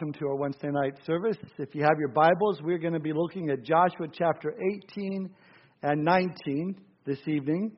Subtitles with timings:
[0.00, 1.36] welcome to our Wednesday night service.
[1.58, 4.54] If you have your Bibles, we're going to be looking at Joshua chapter
[4.94, 5.28] 18
[5.82, 7.72] and 19 this evening.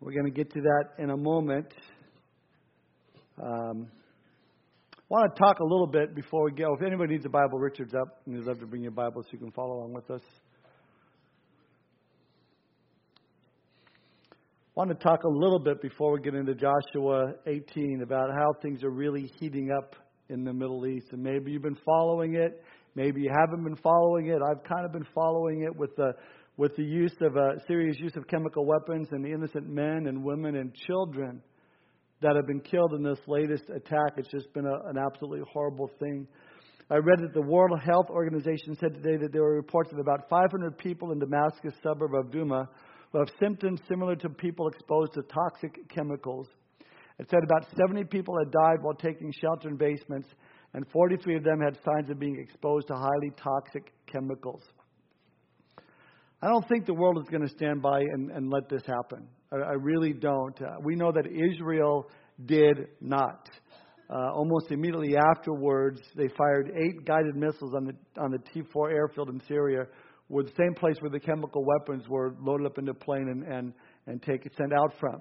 [0.00, 1.66] We're going to get to that in a moment.
[3.42, 3.88] Um,
[4.94, 6.76] I want to talk a little bit before we go.
[6.78, 9.22] If anybody needs a Bible, Richard's up, and he'd love to bring you a Bible
[9.22, 10.22] so you can follow along with us.
[14.76, 18.52] I want to talk a little bit before we get into Joshua 18 about how
[18.62, 19.96] things are really heating up
[20.28, 21.08] in the Middle East.
[21.12, 22.62] And maybe you've been following it,
[22.94, 24.38] maybe you haven't been following it.
[24.42, 26.12] I've kind of been following it with the
[26.56, 30.24] with the use of a serious use of chemical weapons and the innocent men and
[30.24, 31.40] women and children
[32.20, 34.14] that have been killed in this latest attack.
[34.16, 36.26] It's just been a, an absolutely horrible thing.
[36.90, 40.28] I read that the World Health Organization said today that there were reports of about
[40.28, 42.68] 500 people in Damascus suburb of Duma
[43.12, 46.48] who have symptoms similar to people exposed to toxic chemicals.
[47.18, 50.28] It said about 70 people had died while taking shelter in basements,
[50.74, 54.62] and 43 of them had signs of being exposed to highly toxic chemicals.
[56.40, 59.26] I don't think the world is going to stand by and, and let this happen.
[59.52, 60.60] I, I really don't.
[60.62, 62.08] Uh, we know that Israel
[62.46, 63.48] did not.
[64.08, 69.28] Uh, almost immediately afterwards, they fired eight guided missiles on the on the T4 airfield
[69.28, 69.86] in Syria,
[70.28, 73.42] were the same place where the chemical weapons were loaded up into a plane and,
[73.44, 73.72] and,
[74.06, 75.20] and take, sent out from.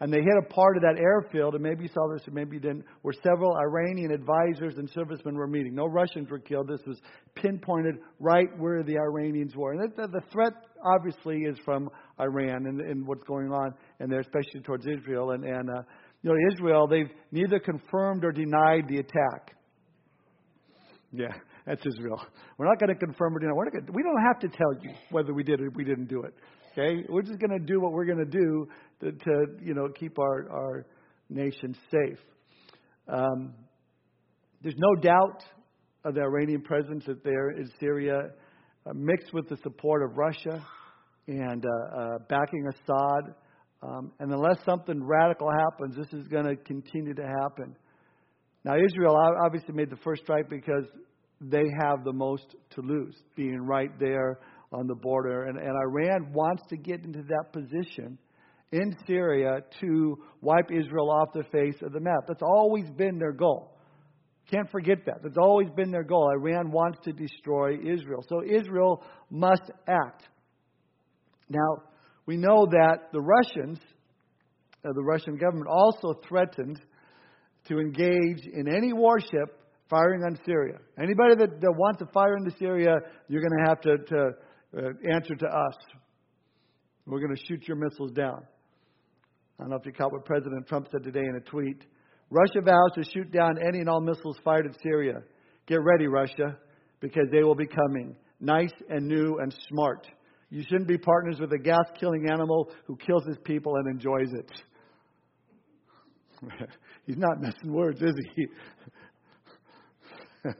[0.00, 2.56] And they hit a part of that airfield, and maybe you saw this or maybe
[2.56, 5.74] you didn't, where several Iranian advisors and servicemen were meeting.
[5.74, 6.68] No Russians were killed.
[6.68, 7.00] This was
[7.34, 9.72] pinpointed right where the Iranians were.
[9.72, 10.52] And the, the threat,
[10.84, 15.32] obviously, is from Iran and, and what's going on in there, especially towards Israel.
[15.32, 15.82] And, and uh,
[16.22, 19.56] you know, Israel, they've neither confirmed or denied the attack.
[21.12, 21.34] Yeah.
[21.68, 22.18] That's Israel.
[22.56, 23.52] We're not going to confirm or deny.
[23.52, 26.08] We're not gonna, we don't have to tell you whether we did or we didn't
[26.08, 26.32] do it.
[26.72, 27.04] Okay?
[27.10, 28.66] We're just going to do what we're going to do
[29.00, 30.86] to, to, you know, keep our, our
[31.28, 32.18] nation safe.
[33.08, 33.54] Um,
[34.62, 35.44] there's no doubt
[36.04, 38.30] of the Iranian presence there in Syria,
[38.86, 40.64] uh, mixed with the support of Russia
[41.26, 43.34] and uh, uh, backing Assad.
[43.82, 47.76] Um, and unless something radical happens, this is going to continue to happen.
[48.64, 50.84] Now, Israel obviously made the first strike because
[51.40, 54.40] they have the most to lose, being right there
[54.72, 55.44] on the border.
[55.44, 58.18] And, and Iran wants to get into that position
[58.72, 62.26] in Syria to wipe Israel off the face of the map.
[62.26, 63.74] That's always been their goal.
[64.50, 65.16] Can't forget that.
[65.22, 66.30] That's always been their goal.
[66.30, 68.24] Iran wants to destroy Israel.
[68.28, 70.24] So Israel must act.
[71.50, 71.82] Now,
[72.26, 73.78] we know that the Russians,
[74.84, 76.80] uh, the Russian government, also threatened
[77.68, 79.58] to engage in any warship
[79.90, 80.78] firing on Syria.
[80.98, 82.96] Anybody that, that wants to fire into Syria,
[83.28, 84.30] you're going to have to, to
[84.76, 85.74] uh, answer to us.
[87.06, 88.42] We're going to shoot your missiles down.
[89.58, 91.82] I don't know if you caught what President Trump said today in a tweet.
[92.30, 95.22] Russia vows to shoot down any and all missiles fired at Syria.
[95.66, 96.56] Get ready, Russia,
[97.00, 98.14] because they will be coming.
[98.40, 100.06] Nice and new and smart.
[100.50, 104.32] You shouldn't be partners with a gas killing animal who kills his people and enjoys
[104.32, 104.50] it.
[107.06, 108.46] He's not messing words, is he?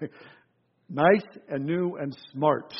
[0.90, 2.74] nice and new and smart.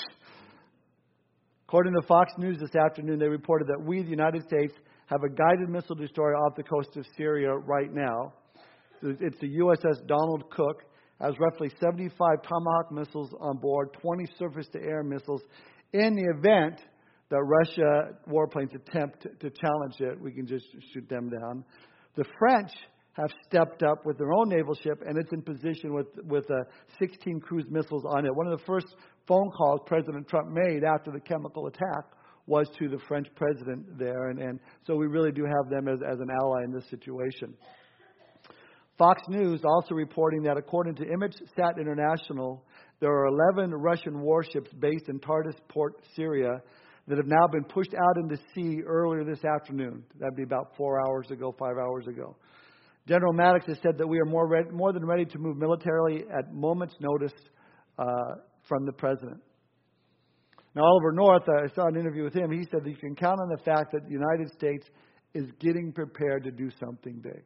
[1.69, 4.75] According to Fox News this afternoon, they reported that we, the United States,
[5.09, 8.33] have a guided missile destroyer off the coast of Syria right now.
[9.03, 10.85] It's the USS Donald Cook.
[11.21, 12.15] Has roughly 75
[12.49, 15.43] Tomahawk missiles on board, 20 surface to air missiles.
[15.93, 16.81] In the event
[17.29, 21.65] that Russia warplanes attempt to challenge it, we can just shoot them down.
[22.15, 22.71] The French
[23.15, 26.63] have stepped up with their own naval ship, and it's in position with, with uh,
[27.01, 28.33] 16 cruise missiles on it.
[28.33, 28.87] One of the first
[29.27, 32.05] phone calls President Trump made after the chemical attack
[32.49, 36.01] was to the French president there, and, and so we really do have them as,
[36.01, 37.55] as an ally in this situation.
[38.97, 42.65] Fox News also reporting that according to ImageSat International,
[43.01, 46.61] there are 11 Russian warships based in Tartus Port, Syria,
[47.07, 50.03] that have now been pushed out into sea earlier this afternoon.
[50.19, 52.37] That'd be about four hours ago, five hours ago.
[53.07, 56.25] General Mattis has said that we are more, ready, more than ready to move militarily
[56.37, 57.33] at moment's notice
[57.99, 58.05] uh,
[58.69, 59.41] from the president.
[60.79, 62.53] Now, Oliver North, uh, I saw an interview with him.
[62.53, 64.87] He said that you can count on the fact that the United States
[65.35, 67.43] is getting prepared to do something big.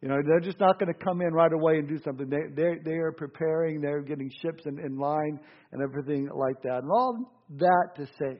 [0.00, 2.30] You know, they're just not going to come in right away and do something.
[2.30, 5.40] They, they, they are preparing, they're getting ships in, in line
[5.72, 6.84] and everything like that.
[6.84, 7.28] And all
[7.58, 8.38] that to say,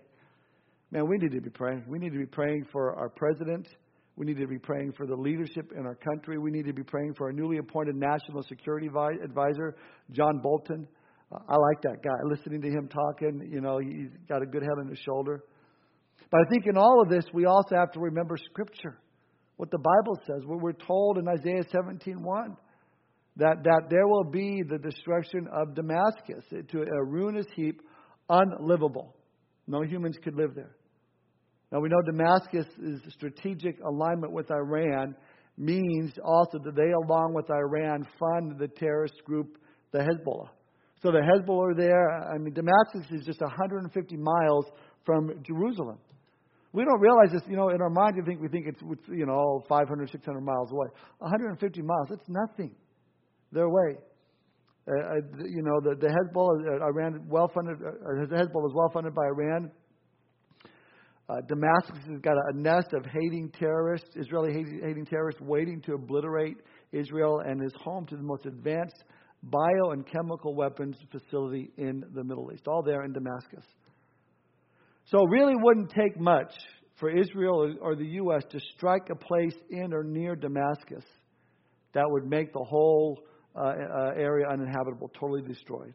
[0.92, 1.82] man, we need to be praying.
[1.88, 3.66] We need to be praying for our president
[4.16, 6.38] we need to be praying for the leadership in our country.
[6.38, 9.74] We need to be praying for our newly appointed National Security Advisor,
[10.12, 10.86] John Bolton.
[11.48, 12.14] I like that guy.
[12.24, 15.44] Listening to him talking, you know, he's got a good head on his shoulder.
[16.30, 18.98] But I think in all of this, we also have to remember Scripture,
[19.56, 20.46] what the Bible says.
[20.46, 22.56] What we're told in Isaiah 17:1
[23.36, 27.82] that, that there will be the destruction of Damascus to a ruinous heap,
[28.28, 29.14] unlivable.
[29.66, 30.76] No humans could live there.
[31.72, 35.16] Now we know Damascus is strategic alignment with Iran
[35.56, 39.58] means also that they, along with Iran, fund the terrorist group,
[39.92, 40.50] the Hezbollah.
[41.04, 42.08] So the Hezbollah are there.
[42.32, 44.64] I mean, Damascus is just 150 miles
[45.04, 45.98] from Jerusalem.
[46.72, 49.26] We don't realize this, you know, in our mind, you think we think it's, you
[49.26, 50.86] know, 500, 600 miles away.
[51.18, 52.74] 150 miles, it's nothing
[53.52, 53.98] their way.
[54.88, 58.90] Uh, uh you know, the, the Hezbollah, uh, Iran, well funded, uh, Hezbollah is well
[58.90, 59.70] funded by Iran.
[61.28, 65.82] Uh, Damascus has got a, a, nest of hating terrorists, Israeli hating, hating terrorists, waiting
[65.82, 66.56] to obliterate
[66.92, 69.04] Israel, and is home to the most advanced
[69.50, 73.64] bio and chemical weapons facility in the Middle East, all there in Damascus.
[75.06, 76.52] So it really wouldn't take much
[76.98, 78.42] for Israel or the U.S.
[78.50, 81.04] to strike a place in or near Damascus
[81.92, 83.20] that would make the whole
[83.54, 85.94] uh, uh, area uninhabitable, totally destroyed.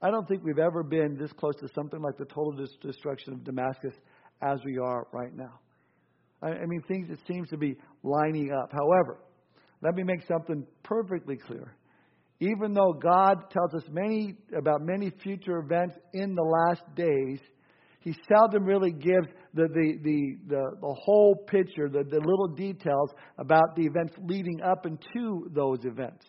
[0.00, 3.44] I don't think we've ever been this close to something like the total destruction of
[3.44, 3.94] Damascus
[4.42, 5.58] as we are right now.
[6.42, 8.70] I, I mean, things that seems to be lining up.
[8.72, 9.18] However,
[9.82, 11.74] let me make something perfectly clear.
[12.40, 17.40] Even though God tells us many about many future events in the last days,
[18.00, 23.10] he seldom really gives the, the, the, the, the whole picture, the, the little details
[23.38, 26.24] about the events leading up into those events.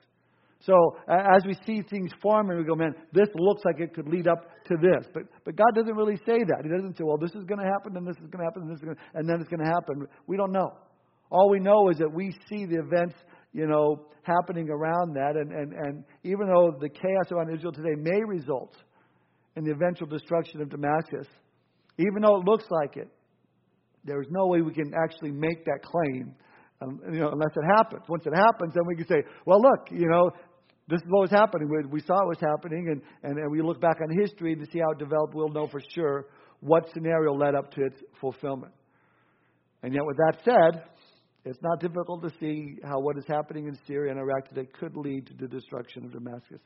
[0.62, 0.74] So
[1.08, 4.50] as we see things forming, we go, man, this looks like it could lead up
[4.66, 5.08] to this.
[5.14, 6.62] But, but God doesn't really say that.
[6.64, 8.64] He doesn't say, well, this is going to happen, and this is going to happen,
[8.64, 10.08] and, this is going to, and then it's going to happen.
[10.26, 10.72] We don't know.
[11.30, 13.16] All we know is that we see the events,
[13.54, 15.36] you know, happening around that.
[15.36, 18.76] And, and, and even though the chaos around Israel today may result
[19.56, 21.28] in the eventual destruction of Damascus,
[21.98, 23.10] even though it looks like it,
[24.04, 26.36] there is no way we can actually make that claim
[26.82, 28.04] um, you know, unless it happens.
[28.08, 30.30] Once it happens, then we can say, well, look, you know,
[30.88, 31.70] this is what was happening.
[31.70, 34.66] We, we saw it was happening, and, and, and we look back on history to
[34.72, 35.34] see how it developed.
[35.34, 36.28] We'll know for sure
[36.60, 38.74] what scenario led up to its fulfillment.
[39.84, 40.84] And yet, with that said,
[41.50, 44.96] it's not difficult to see how what is happening in Syria and Iraq today could
[44.96, 46.60] lead to the destruction of Damascus.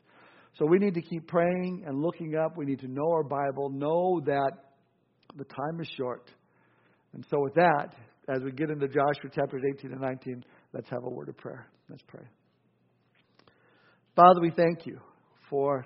[0.58, 2.58] So we need to keep praying and looking up.
[2.58, 4.52] We need to know our Bible, know that
[5.38, 6.30] the time is short.
[7.14, 7.94] And so, with that,
[8.34, 10.44] as we get into Joshua chapters 18 and 19,
[10.74, 11.68] let's have a word of prayer.
[11.90, 12.24] Let's pray.
[14.16, 15.00] Father, we thank you
[15.50, 15.86] for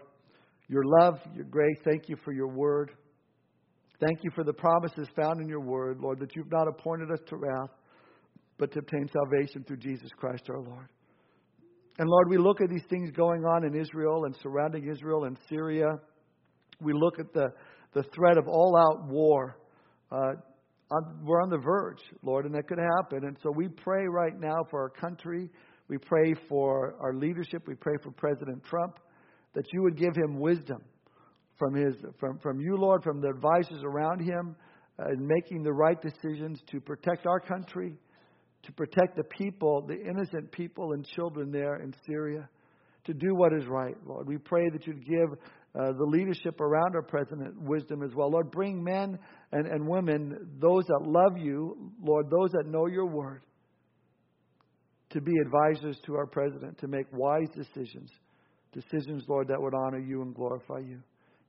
[0.67, 1.77] your love, your grace.
[1.83, 2.91] Thank you for your word.
[3.99, 7.19] Thank you for the promises found in your word, Lord, that you've not appointed us
[7.27, 7.69] to wrath,
[8.57, 10.87] but to obtain salvation through Jesus Christ our Lord.
[11.97, 15.37] And Lord, we look at these things going on in Israel and surrounding Israel and
[15.49, 15.87] Syria.
[16.81, 17.47] We look at the,
[17.93, 19.57] the threat of all out war.
[20.11, 20.33] Uh,
[20.91, 23.25] on, we're on the verge, Lord, and that could happen.
[23.25, 25.49] And so we pray right now for our country.
[25.87, 27.63] We pray for our leadership.
[27.67, 28.99] We pray for President Trump
[29.53, 30.81] that you would give him wisdom
[31.57, 34.55] from, his, from, from you, Lord, from the advisors around him
[34.99, 37.95] uh, in making the right decisions to protect our country,
[38.65, 42.49] to protect the people, the innocent people and children there in Syria,
[43.05, 44.27] to do what is right, Lord.
[44.27, 45.29] We pray that you'd give
[45.79, 48.31] uh, the leadership around our president wisdom as well.
[48.31, 49.19] Lord, bring men
[49.51, 53.43] and, and women, those that love you, Lord, those that know your word,
[55.11, 58.09] to be advisors to our president, to make wise decisions.
[58.73, 61.01] Decisions, Lord, that would honor you and glorify you.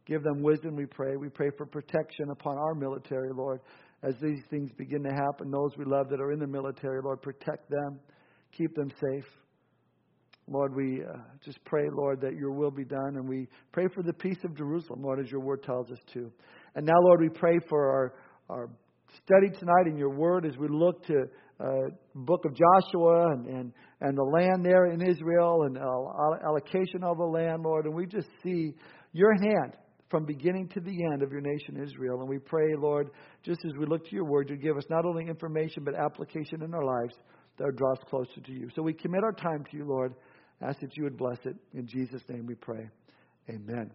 [0.06, 1.16] Give them wisdom, we pray.
[1.16, 3.60] We pray for protection upon our military, Lord,
[4.02, 5.50] as these things begin to happen.
[5.50, 7.98] Those we love that are in the military, Lord, protect them,
[8.52, 9.24] keep them safe.
[10.48, 13.16] Lord, we uh, just pray, Lord, that your will be done.
[13.16, 16.30] And we pray for the peace of Jerusalem, Lord, as your word tells us to.
[16.76, 18.14] And now, Lord, we pray for our,
[18.48, 18.70] our
[19.24, 21.24] study tonight in your word as we look to
[21.58, 27.16] uh, book of Joshua and, and, and the land there in Israel and allocation of
[27.16, 27.86] the land, Lord.
[27.86, 28.74] And we just see
[29.12, 29.72] your hand
[30.10, 32.20] from beginning to the end of your nation Israel.
[32.20, 33.10] And we pray, Lord,
[33.46, 36.62] just as we look to your word, you give us not only information but application
[36.62, 37.14] in our lives
[37.58, 38.68] that draws closer to you.
[38.74, 40.14] So we commit our time to you, Lord.
[40.60, 41.56] Ask that you would bless it.
[41.72, 42.88] In Jesus' name we pray.
[43.48, 43.90] Amen.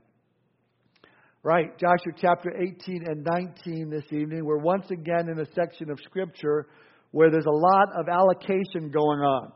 [1.43, 4.45] Right, Joshua chapter 18 and 19 this evening.
[4.45, 6.67] We're once again in a section of Scripture
[7.09, 9.51] where there's a lot of allocation going on,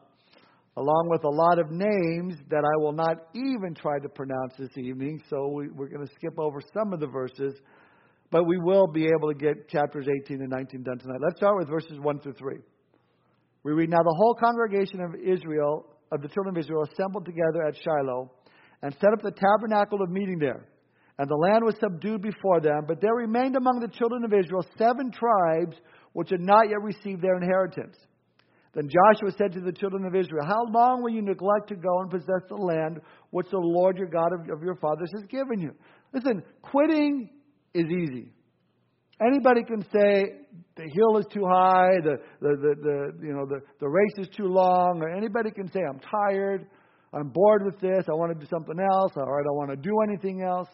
[0.77, 4.75] along with a lot of names that I will not even try to pronounce this
[4.77, 5.21] evening.
[5.29, 7.53] So we, are going to skip over some of the verses,
[8.35, 11.19] but we will be able to get chapters 18 and 19 done tonight.
[11.23, 12.57] Let's start with verses 1 through 3.
[13.63, 17.63] We read Now the whole congregation of Israel of the children of Israel assembled together
[17.65, 18.29] at Shiloh
[18.81, 20.67] and set up the tabernacle of meeting there.
[21.17, 24.65] And the land was subdued before them, but there remained among the children of Israel
[24.77, 25.77] seven tribes
[26.11, 27.95] which had not yet received their inheritance.
[28.73, 32.01] Then Joshua said to the children of Israel, How long will you neglect to go
[32.01, 32.99] and possess the land
[33.29, 35.71] which the Lord your God of, of your fathers has given you?
[36.11, 37.29] Listen, quitting
[37.75, 38.31] is easy.
[39.21, 40.25] Anybody can say
[40.75, 44.27] the hill is too high, the, the, the, the, you know, the, the race is
[44.35, 46.67] too long, or anybody can say, I'm tired,
[47.13, 49.77] I'm bored with this, I want to do something else, or I don't want to
[49.77, 50.67] do anything else.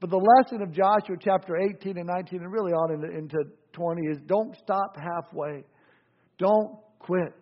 [0.00, 3.38] But the lesson of Joshua chapter 18 and 19, and really on into, into
[3.72, 5.64] 20, is don't stop halfway.
[6.38, 7.34] Don't quit.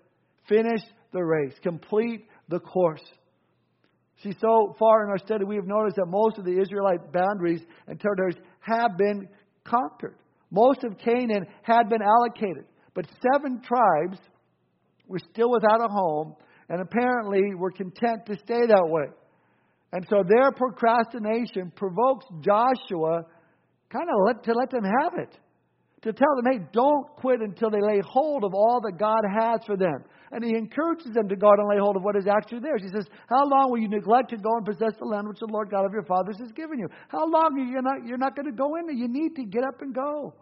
[0.49, 0.81] Finish
[1.13, 1.53] the race.
[1.63, 3.05] Complete the course.
[4.23, 7.61] See, so far in our study, we have noticed that most of the Israelite boundaries
[7.87, 9.29] and territories have been
[9.65, 10.17] conquered.
[10.51, 14.19] Most of Canaan had been allocated, but seven tribes
[15.07, 16.35] were still without a home
[16.69, 19.07] and apparently were content to stay that way.
[19.93, 23.23] And so their procrastination provokes Joshua
[23.91, 25.39] kind of let, to let them have it.
[26.07, 29.65] To tell them, hey, don't quit until they lay hold of all that God has
[29.67, 30.05] for them.
[30.31, 32.83] And he encourages them to go out and lay hold of what is actually theirs.
[32.85, 35.49] He says, How long will you neglect to go and possess the land which the
[35.51, 36.87] Lord God of your fathers has given you?
[37.09, 38.95] How long are you not, you're not going to go in there?
[38.95, 40.33] You need to get up and go.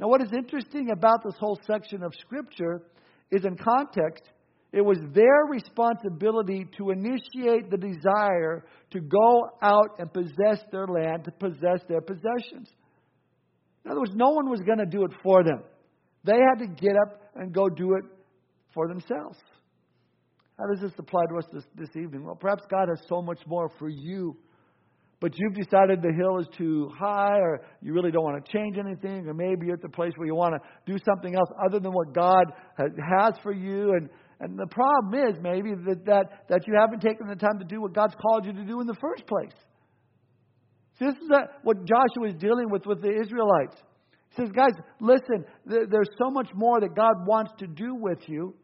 [0.00, 2.82] Now, what is interesting about this whole section of Scripture
[3.30, 4.24] is in context,
[4.72, 11.22] it was their responsibility to initiate the desire to go out and possess their land,
[11.24, 12.68] to possess their possessions.
[13.84, 15.62] In other words, no one was going to do it for them.
[16.24, 18.04] They had to get up and go do it
[18.72, 19.38] for themselves.
[20.58, 22.24] How does this apply to us this, this evening?
[22.24, 24.36] Well, perhaps God has so much more for you,
[25.20, 28.78] but you've decided the hill is too high, or you really don't want to change
[28.78, 31.80] anything, or maybe you're at the place where you want to do something else other
[31.80, 32.44] than what God
[32.78, 33.94] has for you.
[33.94, 34.08] And,
[34.40, 37.80] and the problem is maybe that, that, that you haven't taken the time to do
[37.80, 39.54] what God's called you to do in the first place.
[40.98, 43.76] See, this is a, what Joshua is dealing with with the Israelites.
[44.30, 48.54] He says, guys, listen, there's so much more that God wants to do with you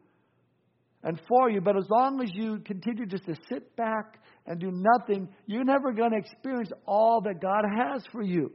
[1.02, 1.60] and for you.
[1.60, 5.92] But as long as you continue just to sit back and do nothing, you're never
[5.92, 8.52] going to experience all that God has for you.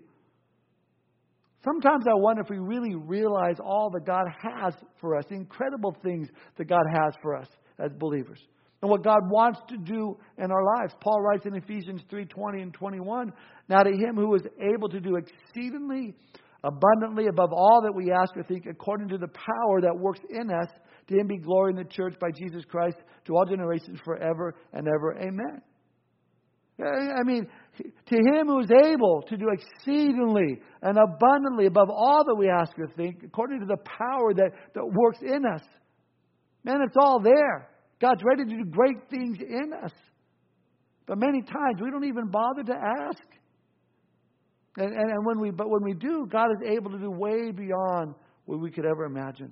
[1.64, 5.96] Sometimes I wonder if we really realize all that God has for us, the incredible
[6.04, 6.28] things
[6.58, 7.48] that God has for us
[7.80, 8.40] as believers,
[8.82, 10.94] and what God wants to do in our lives.
[11.00, 13.34] Paul writes in Ephesians 3:20 and 21,
[13.68, 16.16] "Now to him who is able to do exceedingly
[16.66, 20.52] abundantly above all that we ask or think, according to the power that works in
[20.52, 20.68] us,
[21.08, 24.88] to him be glory in the church by Jesus Christ to all generations forever and
[24.88, 25.16] ever.
[25.20, 25.62] Amen.
[26.78, 32.36] I mean, to him who is able to do exceedingly and abundantly above all that
[32.36, 35.62] we ask or think, according to the power that, that works in us.
[36.66, 37.70] Man, it's all there.
[38.02, 39.92] God's ready to do great things in us.
[41.08, 43.24] But many times we don't even bother to ask.
[44.78, 47.52] And, and, and when we, but when we do, God is able to do way
[47.52, 49.52] beyond what we could ever imagine.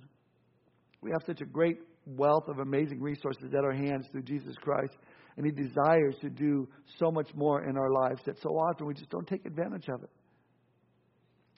[1.02, 4.98] We have such a great wealth of amazing resources at our hands through Jesus Christ.
[5.38, 6.68] And He desires to do
[7.00, 10.04] so much more in our lives that so often we just don't take advantage of
[10.04, 10.10] it.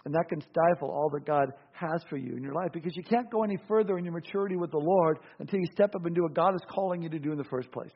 [0.05, 3.03] And that can stifle all that God has for you in your life because you
[3.03, 6.15] can't go any further in your maturity with the Lord until you step up and
[6.15, 7.91] do what God is calling you to do in the first place.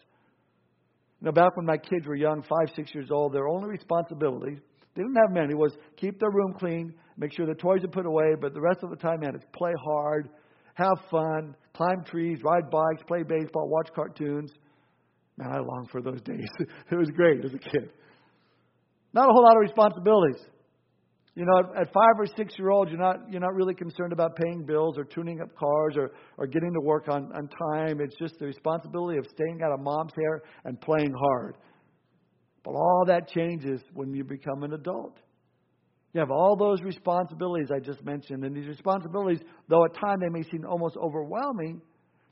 [1.21, 4.57] You know, back when my kids were young, five, six years old, their only responsibility,
[4.95, 8.07] they didn't have many, was keep their room clean, make sure the toys are put
[8.07, 10.29] away, but the rest of the time, man, it's play hard,
[10.73, 14.51] have fun, climb trees, ride bikes, play baseball, watch cartoons.
[15.37, 16.47] Man, I long for those days.
[16.59, 17.91] it was great as a kid.
[19.13, 20.41] Not a whole lot of responsibilities.
[21.35, 24.35] You know, at, five or six year olds, you're not you're not really concerned about
[24.35, 28.01] paying bills or tuning up cars or, or getting to work on, on time.
[28.01, 31.57] It's just the responsibility of staying out of mom's hair and playing hard.
[32.63, 35.17] But all that changes when you become an adult.
[36.13, 40.29] You have all those responsibilities I just mentioned, and these responsibilities, though at times they
[40.29, 41.81] may seem almost overwhelming,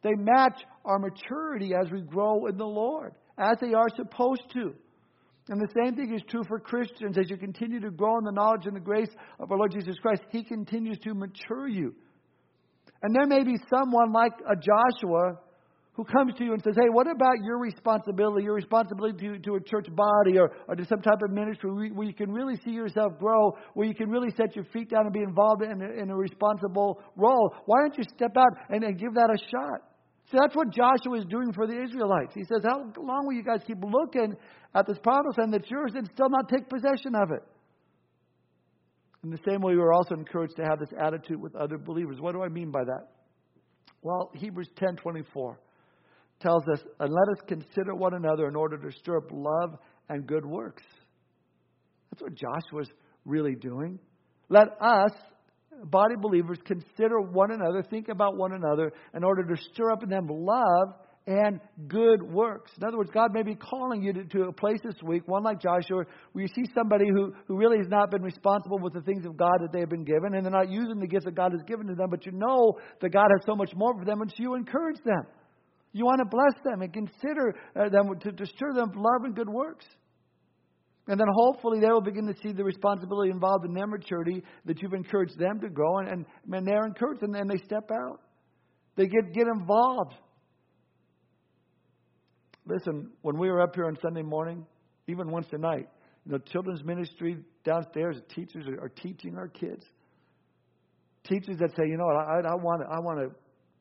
[0.01, 4.73] they match our maturity as we grow in the Lord, as they are supposed to.
[5.49, 7.17] And the same thing is true for Christians.
[7.17, 9.97] As you continue to grow in the knowledge and the grace of our Lord Jesus
[10.01, 11.95] Christ, He continues to mature you.
[13.01, 15.39] And there may be someone like a Joshua
[15.93, 19.55] who comes to you and says, Hey, what about your responsibility, your responsibility to, to
[19.55, 22.55] a church body or, or to some type of ministry where, where you can really
[22.63, 25.81] see yourself grow, where you can really set your feet down and be involved in
[25.81, 27.53] a, in a responsible role?
[27.65, 29.81] Why don't you step out and, and give that a shot?
[30.31, 32.33] See, that's what Joshua is doing for the Israelites.
[32.35, 34.35] He says, How long will you guys keep looking
[34.77, 37.43] at this promised land that's yours and still not take possession of it?
[39.23, 42.17] In the same way, we are also encouraged to have this attitude with other believers.
[42.19, 43.07] What do I mean by that?
[44.01, 45.59] Well, Hebrews 10 24
[46.39, 50.27] tells us, and let us consider one another in order to stir up love and
[50.27, 50.83] good works.
[52.11, 52.89] That's what Joshua's
[53.25, 53.99] really doing.
[54.47, 55.11] Let us,
[55.83, 60.09] body believers consider one another, think about one another in order to stir up in
[60.09, 60.93] them love
[61.27, 62.71] and good works.
[62.77, 65.43] In other words, God may be calling you to, to, a place this week, one
[65.43, 69.01] like Joshua, where you see somebody who, who really has not been responsible with the
[69.01, 71.35] things of God that they have been given, and they're not using the gifts that
[71.35, 74.05] God has given to them, but you know that God has so much more for
[74.05, 75.23] them, and so you encourage them.
[75.91, 79.35] You want to bless them and consider uh, them to, to stir them love and
[79.35, 79.85] good works.
[81.09, 84.81] And then hopefully they will begin to see the responsibility involved in their maturity that
[84.81, 88.21] you've encouraged them to grow, and, and, and they're encouraged, and then they step out.
[88.95, 90.13] They get, get involved.
[92.67, 94.65] Listen, when we were up here on Sunday morning,
[95.07, 95.87] even a night,
[96.25, 99.85] you know, children's ministry downstairs, teachers are, are teaching our kids.
[101.23, 103.35] Teachers that say, you know, I, I want to, I want to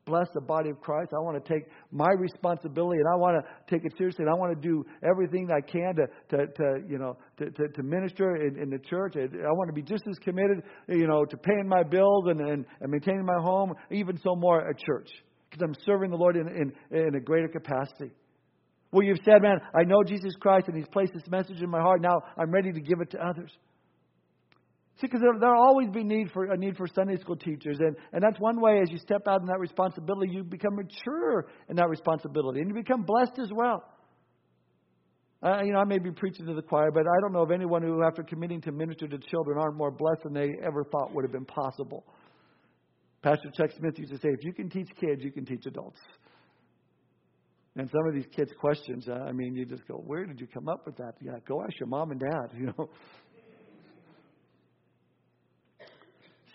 [0.05, 1.11] bless the body of Christ.
[1.13, 4.23] I want to take my responsibility and I want to take it seriously.
[4.23, 7.67] And I want to do everything I can to, to, to you know, to, to,
[7.67, 9.15] to minister in, in the church.
[9.17, 12.65] I want to be just as committed, you know, to paying my bills and, and,
[12.79, 15.09] and maintaining my home, even so more at church.
[15.49, 18.11] Because I'm serving the Lord in, in, in a greater capacity.
[18.91, 21.81] Where you've said, man, I know Jesus Christ and He's placed this message in my
[21.81, 22.01] heart.
[22.01, 23.51] Now I'm ready to give it to others.
[24.99, 27.95] See, because there, there'll always be need for a need for Sunday school teachers, and,
[28.13, 31.75] and that's one way as you step out in that responsibility, you become mature in
[31.75, 33.83] that responsibility, and you become blessed as well.
[35.43, 37.51] Uh, you know, I may be preaching to the choir, but I don't know of
[37.51, 41.13] anyone who, after committing to minister to children, aren't more blessed than they ever thought
[41.13, 42.03] would have been possible.
[43.21, 45.99] Pastor Chuck Smith used to say, "If you can teach kids, you can teach adults."
[47.77, 50.47] And some of these kids' questions, uh, I mean, you just go, "Where did you
[50.47, 52.51] come up with that?" Yeah, go ask your mom and dad.
[52.57, 52.89] You know.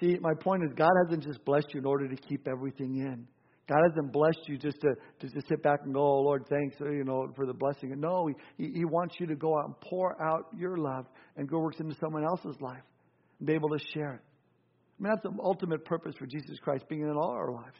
[0.01, 3.29] See, my point is, God hasn't just blessed you in order to keep everything in.
[3.69, 6.75] God hasn't blessed you just to just to sit back and go, "Oh Lord, thanks,
[6.81, 9.81] uh, you know, for the blessing." No, he, he wants you to go out and
[9.81, 12.83] pour out your love and go works into someone else's life
[13.39, 14.23] and be able to share it.
[14.99, 17.79] I mean, that's the ultimate purpose for Jesus Christ being in all our lives,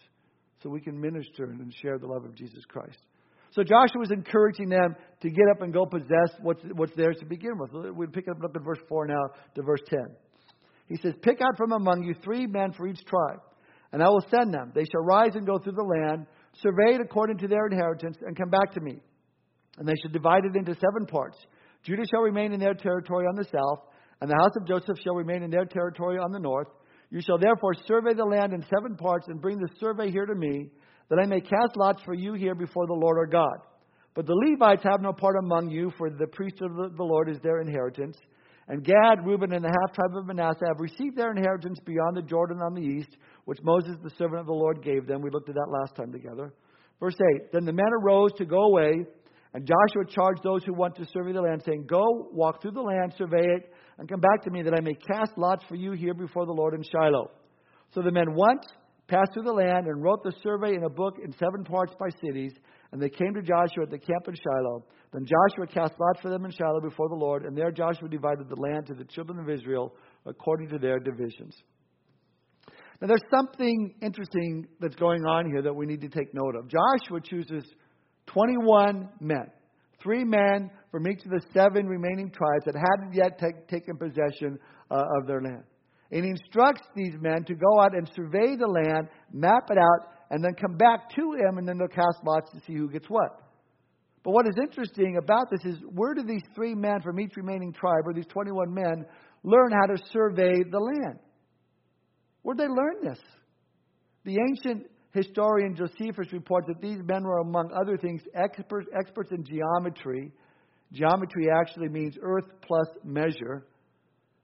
[0.63, 3.01] so we can minister and share the love of Jesus Christ.
[3.55, 7.27] So Joshua was encouraging them to get up and go possess what's what's theirs to
[7.27, 7.95] begin with.
[7.95, 9.23] We pick it up at verse four now
[9.55, 10.17] to verse ten.
[10.89, 13.41] He says, Pick out from among you three men for each tribe,
[13.93, 14.73] and I will send them.
[14.75, 16.27] They shall rise and go through the land,
[16.63, 18.99] survey it according to their inheritance, and come back to me.
[19.79, 21.39] And they shall divide it into seven parts.
[21.83, 23.89] Judah shall remain in their territory on the south,
[24.21, 26.69] and the house of Joseph shall remain in their territory on the north.
[27.11, 30.35] You shall therefore survey the land in seven parts, and bring the survey here to
[30.35, 30.71] me,
[31.13, 33.59] that I may cast lots for you here before the Lord our God.
[34.15, 37.37] But the Levites have no part among you, for the priesthood of the Lord is
[37.43, 38.17] their inheritance.
[38.67, 42.23] And Gad, Reuben, and the half tribe of Manasseh have received their inheritance beyond the
[42.23, 45.21] Jordan on the east, which Moses, the servant of the Lord, gave them.
[45.21, 46.55] We looked at that last time together.
[46.99, 49.05] Verse 8 Then the men arose to go away,
[49.53, 52.81] and Joshua charged those who went to survey the land, saying, Go, walk through the
[52.81, 55.93] land, survey it, and come back to me, that I may cast lots for you
[55.93, 57.31] here before the Lord in Shiloh.
[57.95, 58.65] So the men went,
[59.13, 62.09] passed through the land, and wrote the survey in a book in seven parts by
[62.25, 62.53] cities.
[62.93, 64.85] And they came to Joshua at the camp in Shiloh.
[65.13, 68.49] Then Joshua cast lots for them in Shiloh before the Lord, and there Joshua divided
[68.49, 69.95] the land to the children of Israel
[70.25, 71.55] according to their divisions.
[73.01, 76.69] Now, there's something interesting that's going on here that we need to take note of.
[76.69, 77.65] Joshua chooses
[78.27, 79.51] 21 men,
[80.01, 84.59] three men from each of the seven remaining tribes that hadn't yet take, taken possession
[84.91, 85.65] uh, of their land.
[86.13, 90.09] And he instructs these men to go out and survey the land, map it out,
[90.31, 93.07] and then come back to him, and then they'll cast lots to see who gets
[93.09, 93.41] what.
[94.23, 97.73] But what is interesting about this is where do these three men from each remaining
[97.73, 99.05] tribe, or these 21 men,
[99.43, 101.19] learn how to survey the land?
[102.43, 103.19] Where did they learn this?
[104.25, 109.45] The ancient historian Josephus reports that these men were, among other things, experts, experts in
[109.45, 110.31] geometry.
[110.93, 113.67] Geometry actually means earth plus measure.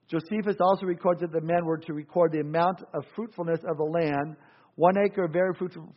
[0.09, 3.83] Josephus also records that the men were to record the amount of fruitfulness of the
[3.83, 4.35] land.
[4.75, 5.93] One acre of very fruitful,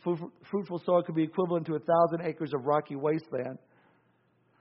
[0.49, 3.57] fruitful soil could be equivalent to a thousand acres of rocky wasteland.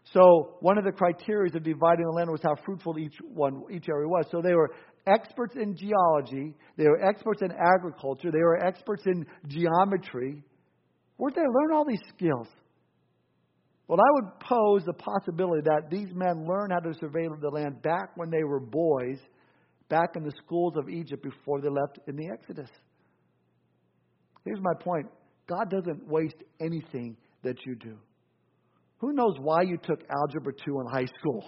[0.05, 3.89] So one of the criteria of dividing the land was how fruitful each one, each
[3.89, 4.27] area was.
[4.31, 4.71] So they were
[5.07, 10.43] experts in geology, they were experts in agriculture, they were experts in geometry.
[11.17, 12.49] Where'd they learn all these skills?
[13.87, 17.83] Well, I would pose the possibility that these men learned how to survey the land
[17.83, 19.19] back when they were boys,
[19.93, 22.71] back in the schools of Egypt before they left in the Exodus.
[24.43, 25.07] Here's my point
[25.47, 27.99] God doesn't waste anything that you do.
[29.01, 31.45] Who knows why you took Algebra 2 in high school?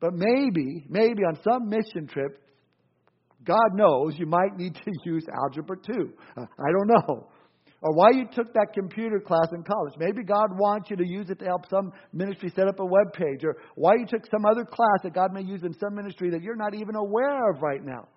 [0.00, 2.40] But maybe, maybe on some mission trip,
[3.44, 6.10] God knows you might need to use Algebra 2.
[6.38, 7.28] I don't know.
[7.84, 9.92] Or why you took that computer class in college.
[9.98, 13.12] Maybe God wants you to use it to help some ministry set up a web
[13.12, 13.44] page.
[13.44, 16.40] Or why you took some other class that God may use in some ministry that
[16.40, 18.08] you're not even aware of right now.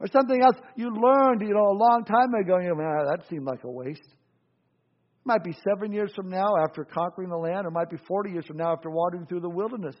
[0.00, 3.06] Or something else you learned, you know, a long time ago, and you know, man,
[3.06, 4.04] that seemed like a waste.
[4.04, 7.96] It might be seven years from now after conquering the land, or it might be
[8.06, 9.96] 40 years from now after wandering through the wilderness.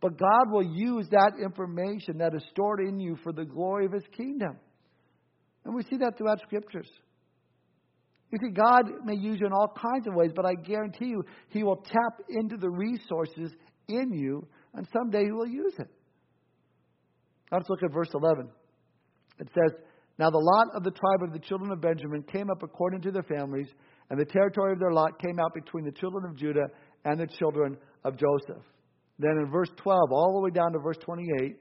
[0.00, 3.92] But God will use that information that is stored in you for the glory of
[3.92, 4.56] His kingdom.
[5.66, 6.88] And we see that throughout scriptures.
[8.30, 11.24] You see, God may use you in all kinds of ways, but I guarantee you,
[11.50, 13.52] He will tap into the resources
[13.88, 15.88] in you, and someday He will use it.
[17.50, 18.48] Now Let's look at verse 11.
[19.38, 19.78] It says,
[20.18, 23.12] Now the lot of the tribe of the children of Benjamin came up according to
[23.12, 23.68] their families,
[24.10, 26.66] and the territory of their lot came out between the children of Judah
[27.04, 28.62] and the children of Joseph.
[29.18, 31.56] Then in verse 12, all the way down to verse 28,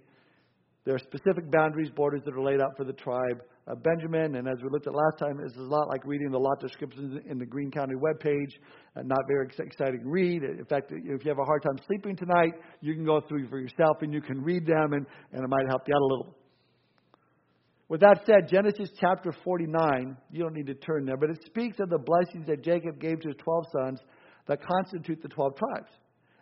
[0.86, 4.36] there are specific boundaries, borders that are laid out for the tribe of Benjamin.
[4.36, 6.60] And as we looked at last time, this is a lot like reading the lot
[6.60, 8.54] descriptions in the Greene County webpage.
[8.95, 10.43] Uh, not very exciting read.
[10.43, 13.60] In fact, if you have a hard time sleeping tonight, you can go through for
[13.60, 16.36] yourself and you can read them, and, and it might help you out a little.
[17.88, 21.78] With that said, Genesis chapter 49, you don't need to turn there, but it speaks
[21.80, 23.99] of the blessings that Jacob gave to his 12 sons
[24.47, 25.91] that constitute the 12 tribes.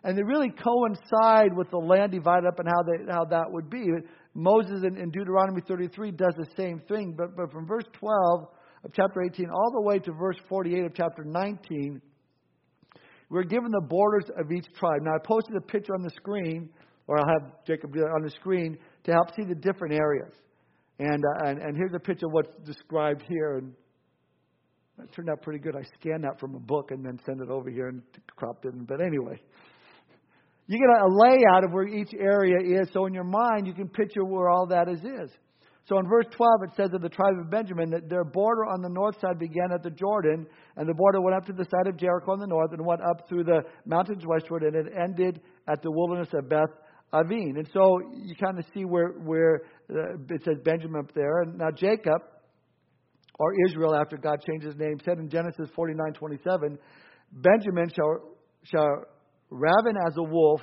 [0.04, 3.70] And they really coincide with the land divided up and how, they, how that would
[3.70, 3.86] be.
[4.34, 8.48] Moses in, in Deuteronomy 33 does the same thing, but, but from verse 12
[8.84, 12.02] of chapter 18 all the way to verse 48 of chapter 19,
[13.30, 15.00] we're given the borders of each tribe.
[15.02, 16.68] Now, I posted a picture on the screen,
[17.06, 20.32] or I'll have Jacob on the screen to help see the different areas.
[20.98, 23.58] And, uh, and, and here's a picture of what's described here.
[23.58, 23.72] And
[25.02, 25.74] it turned out pretty good.
[25.74, 28.02] I scanned that from a book and then sent it over here and
[28.36, 28.72] cropped it.
[28.86, 29.40] But anyway,
[30.66, 33.88] you get a layout of where each area is, so in your mind you can
[33.88, 35.30] picture where all that is is.
[35.86, 38.80] So in verse 12 it says of the tribe of Benjamin that their border on
[38.80, 40.46] the north side began at the Jordan,
[40.76, 43.02] and the border went up to the side of Jericho on the north, and went
[43.02, 46.70] up through the mountains westward, and it ended at the wilderness of Beth
[47.12, 47.56] Aven.
[47.58, 51.42] And so you kind of see where where uh, it says Benjamin up there.
[51.42, 52.22] And now Jacob,
[53.38, 56.78] or Israel, after God changed his name, said in Genesis 49:27,
[57.32, 59.04] Benjamin shall shall
[59.54, 60.60] raven as a wolf.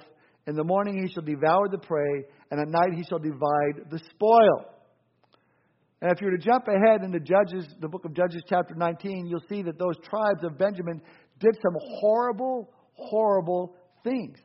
[0.47, 3.99] In the morning he shall devour the prey, and at night he shall divide the
[4.13, 4.65] spoil.
[6.01, 9.27] And if you were to jump ahead into Judges, the book of Judges, chapter 19,
[9.27, 10.99] you'll see that those tribes of Benjamin
[11.39, 14.37] did some horrible, horrible things.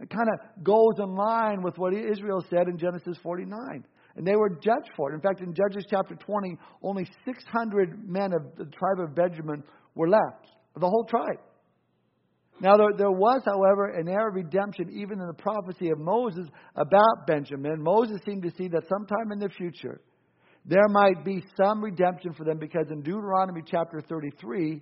[0.00, 3.84] It kind of goes in line with what Israel said in Genesis 49.
[4.16, 5.14] And they were judged for it.
[5.14, 9.64] In fact, in Judges chapter 20, only 600 men of the tribe of Benjamin
[9.96, 11.40] were left, the whole tribe.
[12.60, 16.46] Now, there, there was, however, an era of redemption even in the prophecy of Moses
[16.76, 17.82] about Benjamin.
[17.82, 20.00] Moses seemed to see that sometime in the future
[20.64, 24.80] there might be some redemption for them because in Deuteronomy chapter 33,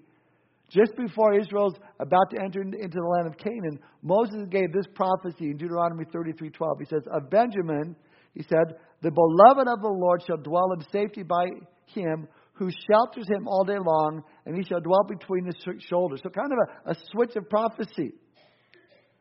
[0.70, 5.50] just before Israel's about to enter into the land of Canaan, Moses gave this prophecy
[5.50, 6.78] in Deuteronomy 33:12.
[6.78, 7.96] He says, "Of Benjamin,
[8.34, 11.46] he said, the beloved of the Lord shall dwell in safety by
[11.86, 15.56] him who shelters him all day long, and he shall dwell between his
[15.88, 16.20] shoulders.
[16.22, 18.12] So, kind of a, a switch of prophecy.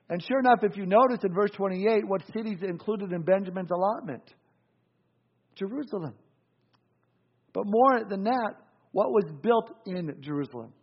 [0.09, 4.23] And sure enough, if you notice in verse 28, what cities included in Benjamin's allotment?
[5.55, 6.15] Jerusalem.
[7.53, 8.53] But more than that,
[8.91, 10.73] what was built in Jerusalem?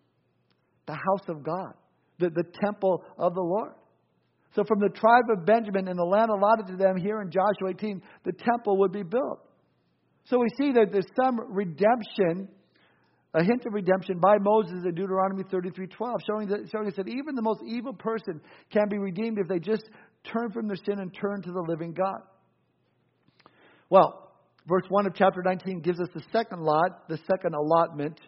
[0.86, 1.74] The house of God,
[2.18, 3.72] the, the temple of the Lord.
[4.54, 7.70] So, from the tribe of Benjamin and the land allotted to them here in Joshua
[7.70, 9.40] 18, the temple would be built.
[10.28, 12.48] So we see that there's some redemption,
[13.32, 17.34] a hint of redemption by Moses in Deuteronomy 33:12, showing that showing us that even
[17.34, 19.88] the most evil person can be redeemed if they just
[20.24, 22.20] turn from their sin and turn to the living God.
[23.88, 24.32] Well,
[24.66, 28.20] verse 1 of chapter 19 gives us the second lot, the second allotment.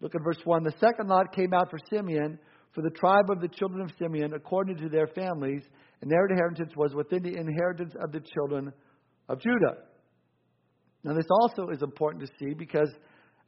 [0.00, 0.64] Look at verse 1.
[0.64, 2.36] The second lot came out for Simeon,
[2.72, 5.62] for the tribe of the children of Simeon, according to their families,
[6.02, 8.72] and their inheritance was within the inheritance of the children
[9.28, 9.84] of Judah.
[11.04, 12.90] Now, this also is important to see because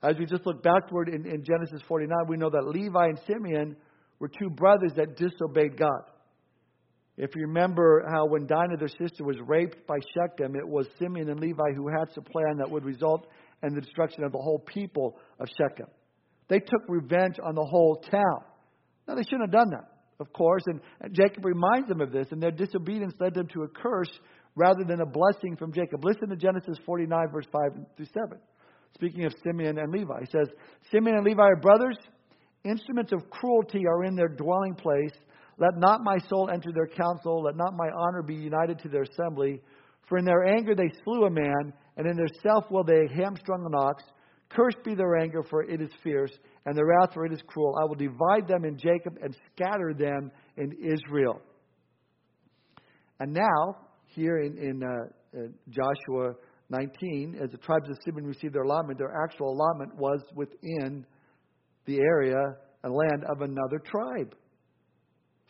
[0.02, 3.76] as we just look backward in, in Genesis 49, we know that Levi and Simeon
[4.18, 6.02] were two brothers that disobeyed God.
[7.16, 11.30] If you remember how when Dinah, their sister, was raped by Shechem, it was Simeon
[11.30, 13.26] and Levi who hatched a plan that would result
[13.62, 15.86] in the destruction of the whole people of Shechem.
[16.48, 18.44] They took revenge on the whole town.
[19.08, 19.88] Now, they shouldn't have done that,
[20.20, 23.62] of course, and, and Jacob reminds them of this, and their disobedience led them to
[23.62, 24.10] a curse
[24.56, 26.04] rather than a blessing from Jacob.
[26.04, 27.62] Listen to Genesis 49, verse 5
[27.96, 28.38] through 7.
[28.94, 30.48] Speaking of Simeon and Levi, he says,
[30.90, 31.98] Simeon and Levi are brothers.
[32.64, 35.12] Instruments of cruelty are in their dwelling place.
[35.58, 37.42] Let not my soul enter their council.
[37.42, 39.60] Let not my honor be united to their assembly.
[40.08, 43.64] For in their anger they slew a man, and in their self will they hamstrung
[43.66, 44.02] an ox.
[44.48, 46.32] Cursed be their anger, for it is fierce,
[46.64, 47.74] and their wrath, for it is cruel.
[47.80, 51.40] I will divide them in Jacob and scatter them in Israel.
[53.18, 53.76] And now,
[54.16, 56.34] here in, in uh, uh, Joshua
[56.70, 61.06] 19, as the tribes of Simeon received their allotment, their actual allotment was within
[61.84, 62.42] the area
[62.82, 64.34] and land of another tribe.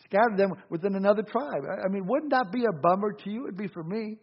[0.05, 1.63] Scattered them within another tribe.
[1.65, 3.45] I mean, wouldn't that be a bummer to you?
[3.45, 4.19] It'd be for me.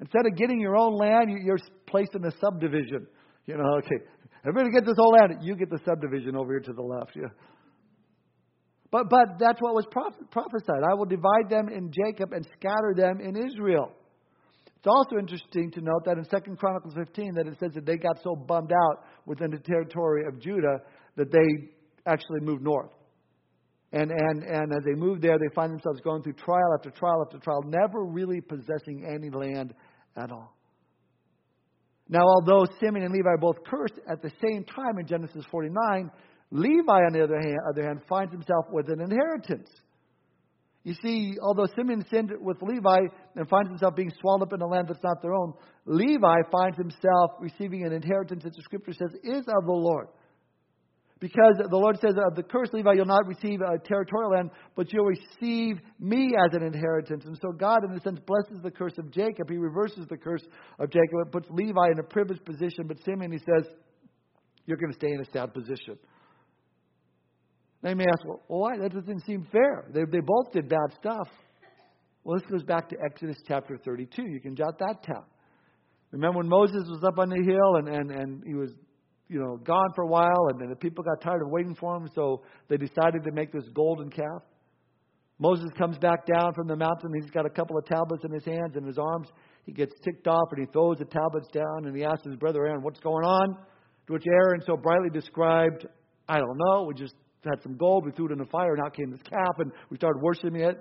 [0.00, 3.06] Instead of getting your own land, you're placed in a subdivision.
[3.46, 4.04] You know, okay,
[4.46, 5.42] everybody get this whole land.
[5.42, 7.12] You get the subdivision over here to the left.
[7.14, 7.28] Yeah.
[8.92, 10.84] But, but that's what was prophesied.
[10.88, 13.90] I will divide them in Jacob and scatter them in Israel.
[14.66, 17.96] It's also interesting to note that in 2 Chronicles 15 that it says that they
[17.96, 20.82] got so bummed out within the territory of Judah
[21.16, 21.70] that they
[22.04, 22.90] actually moved north.
[23.92, 27.24] And, and, and as they move there, they find themselves going through trial after trial
[27.26, 29.72] after trial, never really possessing any land
[30.16, 30.54] at all.
[32.08, 36.10] Now, although Simeon and Levi are both cursed at the same time in Genesis 49,
[36.52, 39.70] Levi, on the other hand, other hand finds himself with an inheritance.
[40.84, 44.66] You see, although Simeon sinned with Levi and finds himself being swallowed up in a
[44.66, 45.54] land that's not their own,
[45.86, 50.08] Levi finds himself receiving an inheritance that the scripture says is of the Lord.
[51.20, 54.92] Because the Lord says, of the curse, Levi, you'll not receive a territorial land, but
[54.92, 57.24] you'll receive me as an inheritance.
[57.26, 59.48] And so God, in a sense, blesses the curse of Jacob.
[59.48, 60.42] He reverses the curse
[60.80, 62.88] of Jacob and puts Levi in a privileged position.
[62.88, 63.72] But Simeon, he says,
[64.66, 65.96] you're going to stay in a sad position.
[67.84, 68.78] You may ask, well, why?
[68.78, 69.86] That doesn't seem fair.
[69.92, 71.28] They, they both did bad stuff.
[72.24, 74.22] Well, this goes back to Exodus chapter 32.
[74.22, 75.24] You can jot that down.
[76.12, 78.70] Remember when Moses was up on the hill and, and, and he was
[79.28, 81.96] you know, gone for a while, and then the people got tired of waiting for
[81.96, 84.42] him, so they decided to make this golden calf.
[85.38, 87.10] Moses comes back down from the mountain.
[87.20, 89.28] He's got a couple of tablets in his hands and his arms.
[89.64, 92.66] He gets ticked off and he throws the tablets down and he asks his brother
[92.66, 93.56] Aaron, What's going on?
[94.06, 95.86] To which Aaron so brightly described,
[96.28, 96.84] I don't know.
[96.84, 97.14] We just
[97.44, 98.04] had some gold.
[98.04, 100.60] We threw it in the fire and out came this calf and we started worshiping
[100.60, 100.78] it.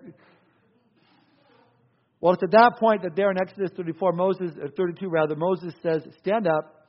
[2.20, 5.74] Well, it's at that point that there in Exodus 34, Moses, or 32 rather, Moses
[5.82, 6.88] says, Stand up,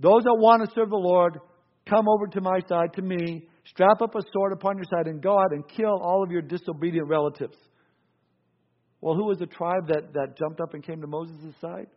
[0.00, 1.38] those that want to serve the Lord,
[1.86, 5.22] come over to my side, to me, strap up a sword upon your side, and
[5.22, 7.56] go out and kill all of your disobedient relatives.
[9.02, 11.88] Well, who was the tribe that, that jumped up and came to Moses' side?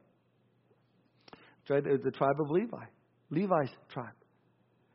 [1.70, 2.84] It was the tribe of Levi,
[3.30, 4.14] Levi's tribe.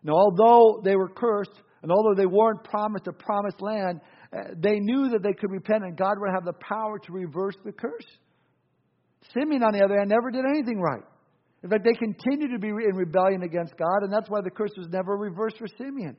[0.03, 4.01] Now, although they were cursed, and although they weren't promised a promised land,
[4.33, 7.57] uh, they knew that they could repent and God would have the power to reverse
[7.65, 8.07] the curse.
[9.33, 11.03] Simeon, on the other hand, never did anything right.
[11.63, 14.71] In fact, they continued to be in rebellion against God, and that's why the curse
[14.77, 16.17] was never reversed for Simeon.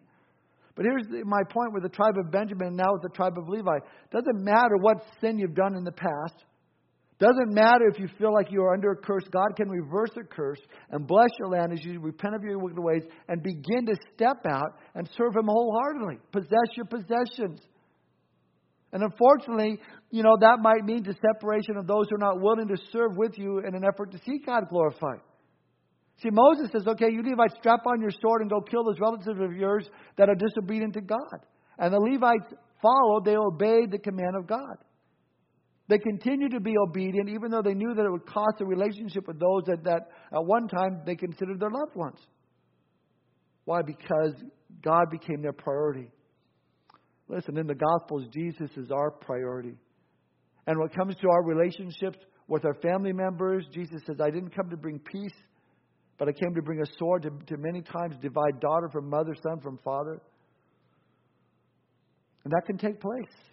[0.75, 3.47] But here's my point with the tribe of Benjamin, and now with the tribe of
[3.47, 3.79] Levi.
[4.11, 6.43] Doesn't matter what sin you've done in the past.
[7.19, 9.25] Doesn't matter if you feel like you are under a curse.
[9.29, 12.79] God can reverse a curse and bless your land as you repent of your wicked
[12.79, 16.19] ways and begin to step out and serve Him wholeheartedly.
[16.31, 17.59] Possess your possessions.
[18.93, 19.79] And unfortunately,
[20.11, 23.11] you know, that might mean the separation of those who are not willing to serve
[23.17, 25.19] with you in an effort to see God glorified.
[26.23, 29.39] See, Moses says, okay, you Levites, strap on your sword and go kill those relatives
[29.39, 31.45] of yours that are disobedient to God.
[31.77, 34.77] And the Levites followed, they obeyed the command of God.
[35.89, 39.27] They continued to be obedient, even though they knew that it would cost a relationship
[39.27, 42.19] with those that, that at one time they considered their loved ones.
[43.65, 43.81] Why?
[43.81, 44.33] Because
[44.83, 46.07] God became their priority.
[47.27, 49.73] Listen, in the Gospels, Jesus is our priority.
[50.67, 54.55] And when it comes to our relationships with our family members, Jesus says, I didn't
[54.55, 55.33] come to bring peace,
[56.19, 59.33] but I came to bring a sword to, to many times divide daughter from mother,
[59.41, 60.21] son from father.
[62.43, 63.48] And that can take place.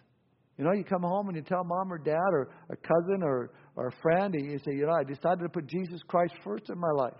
[0.57, 3.51] You know, you come home and you tell mom or dad or a cousin or,
[3.75, 6.69] or a friend, and you say, you know, I decided to put Jesus Christ first
[6.69, 7.13] in my life.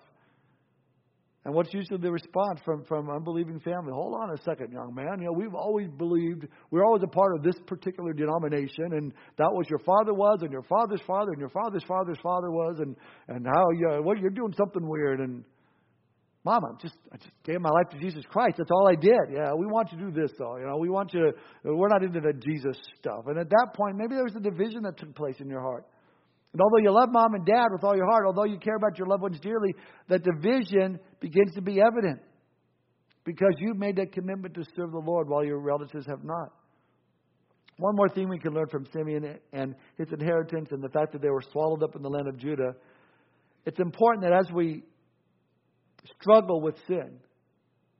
[1.46, 3.94] And what's usually the response from, from unbelieving family?
[3.94, 5.20] Hold on a second, young man.
[5.20, 9.50] You know, we've always believed, we're always a part of this particular denomination, and that
[9.54, 12.98] was your father was, and your father's father, and your father's father's father was, and,
[13.30, 15.22] and how you, well, you're doing something weird.
[15.22, 15.46] And,
[16.48, 18.56] Mom, I just, I just gave my life to Jesus Christ.
[18.58, 19.20] That's all I did.
[19.36, 20.56] Yeah, we want you to do this, though.
[20.56, 23.26] You know, we want you to, we're not into the Jesus stuff.
[23.28, 25.86] And at that point, maybe there was a division that took place in your heart.
[26.54, 28.98] And although you love mom and dad with all your heart, although you care about
[28.98, 29.76] your loved ones dearly,
[30.08, 32.22] that division begins to be evident
[33.26, 36.54] because you've made that commitment to serve the Lord while your relatives have not.
[37.76, 41.22] One more thing we can learn from Simeon and his inheritance and the fact that
[41.22, 42.72] they were swallowed up in the land of Judah.
[43.66, 44.84] It's important that as we
[46.20, 47.20] struggle with sin,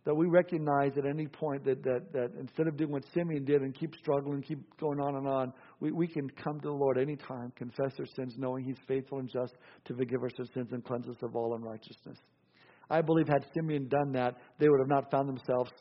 [0.06, 3.62] that we recognize at any point that, that, that instead of doing what Simeon did
[3.62, 6.98] and keep struggling, keep going on and on, we, we can come to the Lord
[6.98, 10.82] anytime, confess our sins, knowing He's faithful and just to forgive us our sins and
[10.86, 12.18] cleanse us of all unrighteousness.
[12.90, 15.72] I believe had Simeon done that, they would have not found themselves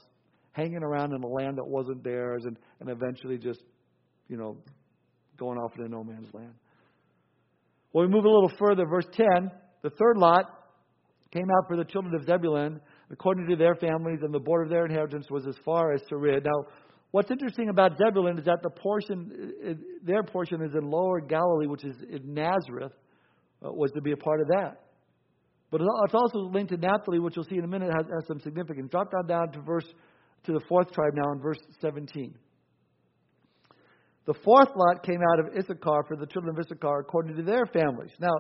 [0.51, 3.61] hanging around in a land that wasn't theirs and, and eventually just,
[4.29, 4.57] you know,
[5.39, 6.55] going off into no man's land.
[7.93, 10.56] Well, we move a little further, verse 10 The third lot
[11.37, 14.71] came out for the children of Zebulun according to their families, and the border of
[14.71, 16.45] their inheritance was as far as Sarid.
[16.45, 16.67] Now,
[17.11, 21.85] what's interesting about Zebulun is that the portion, their portion is in lower Galilee, which
[21.85, 22.93] is in Nazareth,
[23.65, 24.83] uh, was to be a part of that.
[25.71, 28.41] But it's also linked to Naphtali, which you'll see in a minute has, has some
[28.41, 28.89] significance.
[28.91, 29.87] Drop down down to verse
[30.45, 32.35] to the fourth tribe now in verse 17.
[34.27, 37.67] The fourth lot came out of Issachar for the children of Issachar according to their
[37.67, 38.13] families.
[38.21, 38.33] Now,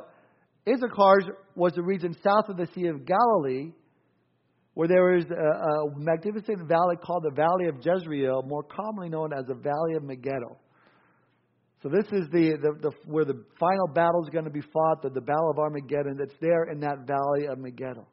[0.68, 3.72] Issachar was the region south of the Sea of Galilee,
[4.74, 9.32] where there is a, a magnificent valley called the Valley of Jezreel, more commonly known
[9.32, 10.58] as the Valley of Megiddo.
[11.82, 15.02] So this is the, the, the where the final battle is going to be fought,
[15.02, 16.16] the, the Battle of Armageddon.
[16.18, 18.06] That's there in that Valley of Megiddo.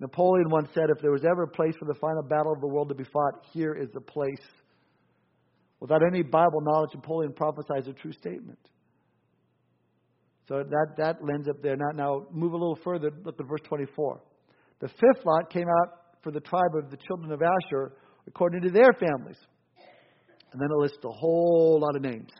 [0.00, 2.66] Napoleon once said, if there was ever a place for the final battle of the
[2.66, 4.44] world to be fought, here is the place.
[5.80, 8.58] Without any Bible knowledge, Napoleon prophesies a true statement.
[10.48, 11.76] So that, that lends up there.
[11.76, 13.10] Now, now, move a little further.
[13.24, 14.20] Look at verse 24.
[14.80, 17.92] The fifth lot came out for the tribe of the children of Asher
[18.26, 19.38] according to their families.
[20.52, 22.30] And then it lists a whole lot of names.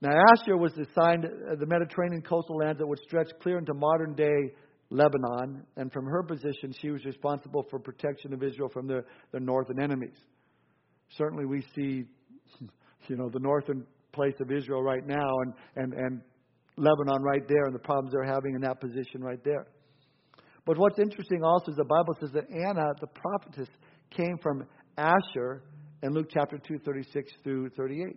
[0.00, 4.52] Now, Asher was assigned the Mediterranean coastal lands that would stretch clear into modern day
[4.90, 9.40] Lebanon, and from her position, she was responsible for protection of Israel from their, their
[9.40, 10.16] northern enemies.
[11.16, 12.04] Certainly, we see,
[13.08, 16.20] you know, the northern place of Israel right now, and, and, and
[16.76, 19.66] Lebanon right there, and the problems they're having in that position right there.
[20.66, 23.68] But what's interesting also is the Bible says that Anna, the prophetess,
[24.10, 24.64] came from
[24.96, 25.62] Asher
[26.02, 28.16] in Luke chapter 2, 36 through 38.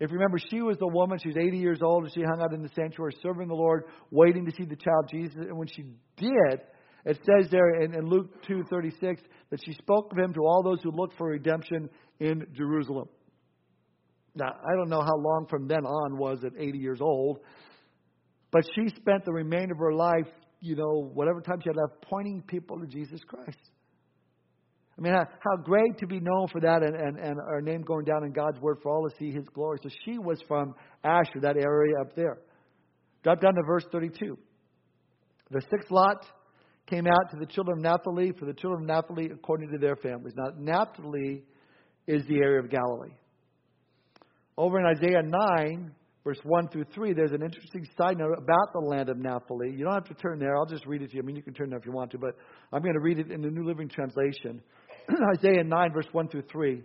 [0.00, 2.40] If you remember, she was the woman, she was 80 years old, and she hung
[2.40, 5.34] out in the sanctuary serving the Lord, waiting to see the child Jesus.
[5.36, 5.82] And when she
[6.16, 6.60] did,
[7.04, 9.18] it says there in, in Luke 2.36
[9.50, 11.88] that she spoke of him to all those who looked for redemption
[12.20, 13.08] in Jerusalem.
[14.38, 17.40] Now, I don't know how long from then on was at 80 years old,
[18.52, 20.28] but she spent the remainder of her life,
[20.60, 23.58] you know, whatever time she had left, pointing people to Jesus Christ.
[24.96, 28.04] I mean, how, great to be known for that and, and, and our name going
[28.04, 29.78] down in God's Word for all to see His glory.
[29.82, 30.74] So she was from
[31.04, 32.38] Asher, that area up there.
[33.22, 34.38] Drop down to verse 32.
[35.50, 36.26] The sixth lot
[36.86, 39.96] came out to the children of Naphtali for the children of Naphtali according to their
[39.96, 40.34] families.
[40.36, 41.44] Now, Naphtali
[42.06, 43.14] is the area of Galilee.
[44.58, 45.92] Over in Isaiah 9,
[46.24, 49.70] verse 1 through 3, there's an interesting side note about the land of Naphtali.
[49.70, 50.56] You don't have to turn there.
[50.56, 51.22] I'll just read it to you.
[51.22, 52.34] I mean, you can turn there if you want to, but
[52.72, 54.60] I'm going to read it in the New Living Translation.
[55.38, 56.82] Isaiah 9, verse 1 through 3.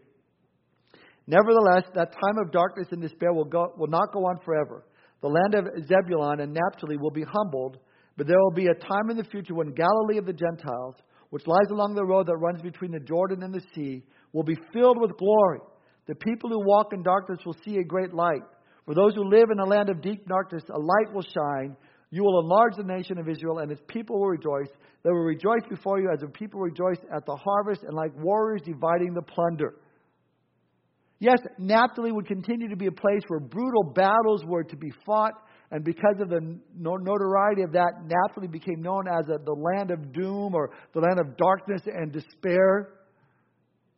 [1.26, 4.86] Nevertheless, that time of darkness and despair will, go, will not go on forever.
[5.24, 7.80] The land of Zebulun and Naphtali will be humbled,
[8.18, 10.98] but there will be a time in the future when Galilee of the Gentiles,
[11.32, 14.58] which lies along the road that runs between the Jordan and the sea, will be
[14.72, 15.60] filled with glory.
[16.08, 18.44] The people who walk in darkness will see a great light.
[18.86, 21.78] For those who live in a land of deep darkness, a light will shine.
[22.10, 24.70] You will enlarge the nation of Israel, and its people will rejoice.
[25.04, 28.62] They will rejoice before you as the people rejoice at the harvest, and like warriors
[28.66, 29.76] dividing the plunder.
[31.20, 35.34] Yes, Naphtali would continue to be a place where brutal battles were to be fought,
[35.72, 40.54] and because of the notoriety of that, Naphtali became known as the land of doom
[40.54, 42.90] or the land of darkness and despair.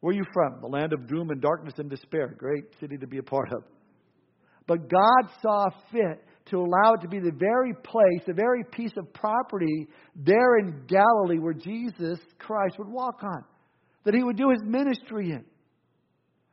[0.05, 0.61] Where are you from?
[0.61, 2.35] The land of doom and darkness and despair.
[2.37, 3.63] Great city to be a part of.
[4.67, 8.91] But God saw fit to allow it to be the very place, the very piece
[8.99, 13.45] of property there in Galilee where Jesus Christ would walk on,
[14.03, 15.43] that he would do his ministry in.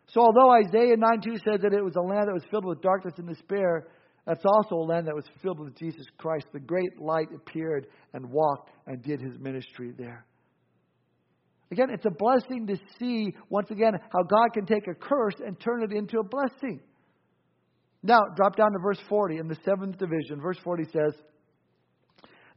[0.06, 2.80] So, although Isaiah 9 2 says that it was a land that was filled with
[2.80, 3.88] darkness and despair,
[4.26, 6.46] that's also a land that was filled with Jesus Christ.
[6.54, 10.24] The great light appeared and walked and did his ministry there.
[11.72, 15.58] Again, it's a blessing to see, once again, how God can take a curse and
[15.58, 16.80] turn it into a blessing.
[18.02, 20.38] Now, drop down to verse 40 in the seventh division.
[20.42, 21.14] Verse 40 says,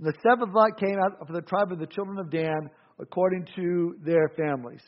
[0.02, 3.96] The seventh lot came out of the tribe of the children of Dan according to
[4.04, 4.82] their families.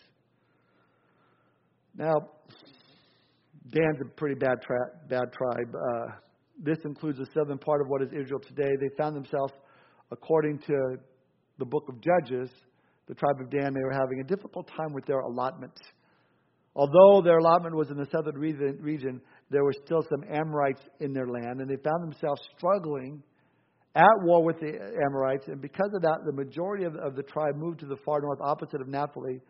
[1.96, 2.16] Now,
[3.72, 5.74] Dan's a pretty bad, tra- bad tribe.
[5.74, 6.12] Uh,
[6.62, 8.76] this includes the southern part of what is Israel today.
[8.78, 9.54] They found themselves,
[10.12, 10.98] according to
[11.60, 12.50] the book of Judges,
[13.08, 15.74] the tribe of Dan, they were having a difficult time with their allotment.
[16.76, 21.28] Although their allotment was in the southern region, there were still some Amorites in their
[21.28, 23.24] land, and they found themselves struggling
[23.96, 25.48] at war with the Amorites.
[25.48, 28.40] And because of that, the majority of, of the tribe moved to the far north,
[28.42, 29.42] opposite of Naphtali.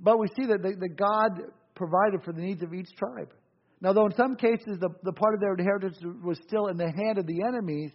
[0.00, 1.42] But we see that, the, God
[1.74, 3.34] provided for the needs of each tribe.
[3.82, 6.90] Now, though in some cases the, the part of their inheritance was still in the
[6.90, 7.90] hand of the enemies,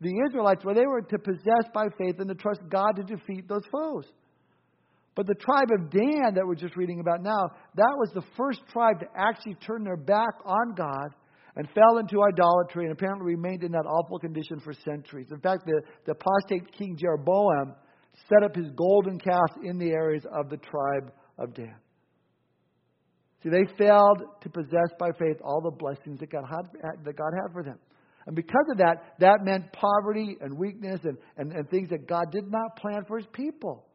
[0.00, 3.48] the Israelites, well, they were to possess by faith and to trust God to defeat
[3.48, 4.04] those foes.
[5.16, 8.60] But the tribe of Dan that we're just reading about now, that was the first
[8.72, 11.08] tribe to actually turn their back on God
[11.56, 15.26] and fell into idolatry and apparently remained in that awful condition for centuries.
[15.32, 17.74] In fact, the, the apostate king Jeroboam
[18.28, 21.74] set up his golden calf in the areas of the tribe of Dan.
[23.42, 27.32] See, they failed to possess by faith all the blessings that God had, that God
[27.42, 27.78] had for them.
[28.28, 32.30] And because of that, that meant poverty and weakness and, and, and things that God
[32.30, 33.86] did not plan for his people.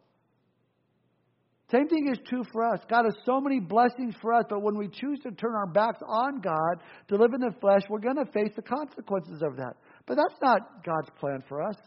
[1.72, 2.80] Same thing is true for us.
[2.90, 6.00] God has so many blessings for us, but when we choose to turn our backs
[6.08, 9.76] on God, to live in the flesh, we're going to face the consequences of that.
[10.08, 11.78] But that's not God's plan for us.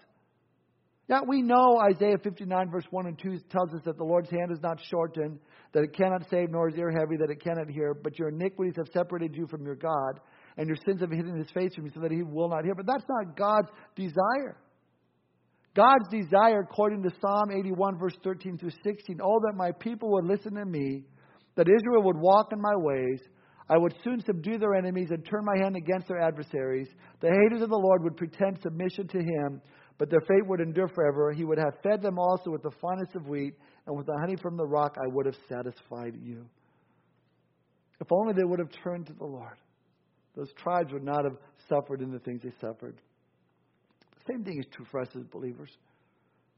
[1.09, 4.53] Now, we know Isaiah 59, verse 1 and 2 tells us that the Lord's hand
[4.53, 5.41] is not shortened,
[5.73, 8.75] that it cannot save, nor is ear heavy, that it cannot hear, but your iniquities
[8.77, 10.21] have separated you from your God,
[10.57, 12.75] and your sins have hidden his face from you so that he will not hear.
[12.75, 14.57] But that's not God's desire.
[15.75, 20.25] God's desire, according to Psalm 81, verse 13 through 16, oh, that my people would
[20.25, 21.05] listen to me,
[21.57, 23.21] that Israel would walk in my ways.
[23.69, 26.89] I would soon subdue their enemies and turn my hand against their adversaries.
[27.21, 29.61] The haters of the Lord would pretend submission to him,
[29.99, 31.33] but their fate would endure forever.
[31.33, 33.55] He would have fed them also with the finest of wheat,
[33.87, 36.47] and with the honey from the rock I would have satisfied you.
[38.01, 39.57] If only they would have turned to the Lord,
[40.37, 41.37] those tribes would not have
[41.69, 43.01] suffered in the things they suffered.
[44.29, 45.71] Same thing is true for us as believers.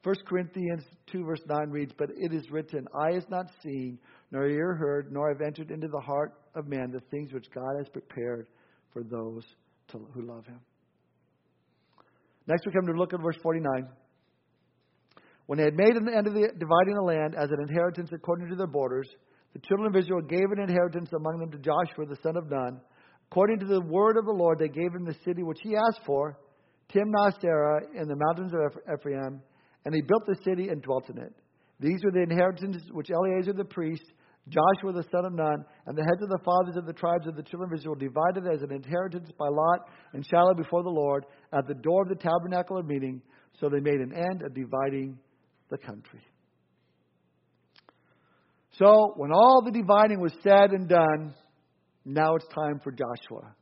[0.04, 3.98] 1 Corinthians 2, verse 9 reads, But it is written, Eye has not seen,
[4.30, 7.76] nor ear heard, nor have entered into the heart of man the things which God
[7.78, 8.46] has prepared
[8.92, 9.44] for those
[9.88, 10.60] to, who love him.
[12.46, 13.88] Next, we come to look at verse 49.
[15.46, 18.48] When they had made an end of the, dividing the land as an inheritance according
[18.48, 19.08] to their borders,
[19.52, 22.80] the children of Israel gave an inheritance among them to Joshua the son of Nun.
[23.30, 26.00] According to the word of the Lord, they gave him the city which he asked
[26.06, 26.38] for
[26.92, 29.42] Timnath Serah in the mountains of Ephraim,
[29.84, 31.34] and he built the city and dwelt in it.
[31.78, 34.04] These were the inheritances which Eleazar the priest,
[34.48, 37.36] Joshua the son of Nun, and the heads of the fathers of the tribes of
[37.36, 39.80] the children of Israel divided as an inheritance by lot
[40.14, 43.20] and Shiloh before the Lord at the door of the tabernacle of meeting.
[43.60, 45.18] So they made an end of dividing
[45.68, 46.22] the country.
[48.78, 51.34] So when all the dividing was said and done,
[52.04, 53.54] now it's time for Joshua.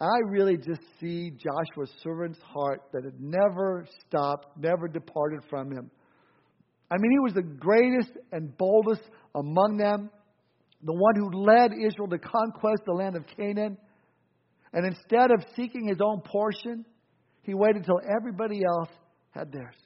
[0.00, 5.90] I really just see Joshua's servant's heart that had never stopped, never departed from him.
[6.90, 9.02] I mean, he was the greatest and boldest
[9.34, 10.10] among them,
[10.82, 13.78] the one who led Israel to conquest the land of Canaan.
[14.72, 16.84] And instead of seeking his own portion,
[17.42, 18.90] he waited until everybody else
[19.30, 19.76] had theirs.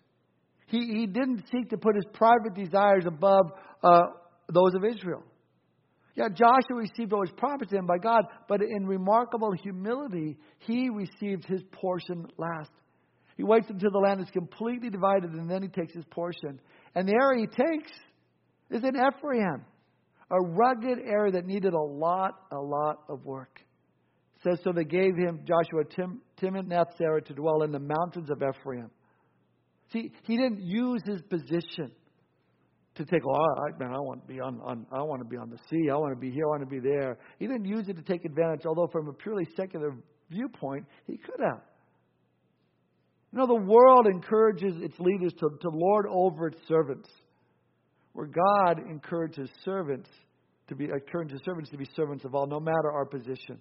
[0.66, 3.52] He, he didn't seek to put his private desires above
[3.82, 4.02] uh,
[4.52, 5.22] those of Israel.
[6.20, 11.46] Yeah, Joshua received what was promised to by God, but in remarkable humility, he received
[11.46, 12.68] his portion last.
[13.38, 16.60] He waits until the land is completely divided and then he takes his portion.
[16.94, 17.90] And the area he takes
[18.70, 19.64] is in Ephraim,
[20.30, 23.58] a rugged area that needed a lot, a lot of work.
[24.36, 28.28] It says, so they gave him, Joshua, Tim, Timnath Serah to dwell in the mountains
[28.28, 28.90] of Ephraim.
[29.90, 31.92] See, he didn't use his position
[32.96, 35.36] to take, oh, I, man, I want to be on, on, I want to be
[35.36, 35.90] on the sea.
[35.90, 36.44] I want to be here.
[36.44, 37.18] I want to be there.
[37.38, 39.96] He didn't use it to take advantage, although from a purely secular
[40.30, 41.62] viewpoint, he could have.
[43.32, 47.08] You know, the world encourages its leaders to, to lord over its servants,
[48.12, 50.08] where God encourages servants
[50.68, 53.60] to be encourages servants to be servants of all, no matter our position.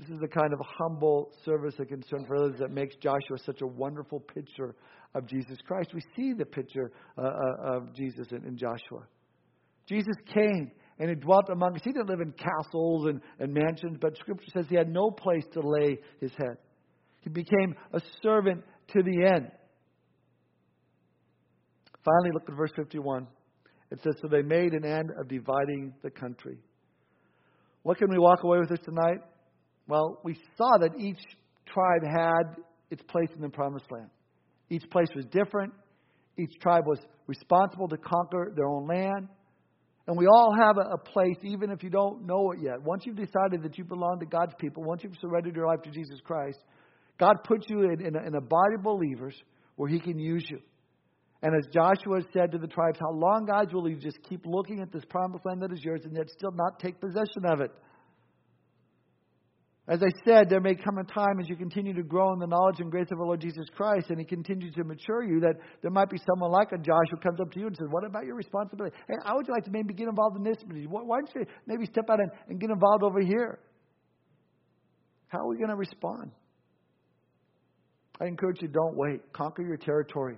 [0.00, 3.60] This is the kind of humble service and concern for others that makes Joshua such
[3.60, 4.74] a wonderful picture
[5.14, 5.90] of Jesus Christ.
[5.92, 9.02] We see the picture uh, uh, of Jesus in, in, Joshua.
[9.86, 11.82] Jesus came and he dwelt among us.
[11.84, 15.44] He didn't live in castles and, and mansions, but Scripture says he had no place
[15.52, 16.56] to lay his head.
[17.20, 19.50] He became a servant to the end.
[22.02, 23.26] Finally, look at verse 51.
[23.90, 26.56] It says, So they made an end of dividing the country.
[27.82, 29.18] What can we walk away with this tonight?
[29.90, 31.18] Well, we saw that each
[31.66, 34.08] tribe had its place in the promised land.
[34.70, 35.72] Each place was different.
[36.38, 39.28] Each tribe was responsible to conquer their own land.
[40.06, 42.80] And we all have a, a, place, even if you don't know it yet.
[42.82, 45.90] Once you've decided that you belong to God's people, once you've surrendered your life to
[45.90, 46.58] Jesus Christ,
[47.18, 49.34] God puts you in, in, a, in a body of believers
[49.74, 50.60] where He can use you.
[51.42, 54.80] And as Joshua said to the tribes, How long, guys, will you just keep looking
[54.80, 57.70] at this promised land that is yours and yet still not take possession of it?
[59.90, 62.46] As I said, there may come a time as you continue to grow in the
[62.46, 65.56] knowledge and grace of our Lord Jesus Christ and He continues to mature you that
[65.82, 68.04] there might be someone like a Josh who comes up to you and says, What
[68.04, 68.96] about your responsibility?
[69.08, 70.86] Hey, how would you like to maybe get involved in this ministry?
[70.86, 73.58] Why don't you maybe step out and, and get involved over here?
[75.26, 76.30] How are we going to respond?
[78.20, 79.32] I encourage you, don't wait.
[79.32, 80.36] Conquer your territory.